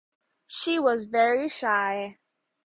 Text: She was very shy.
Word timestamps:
She 0.47 0.79
was 0.79 1.05
very 1.05 1.47
shy. 1.47 2.17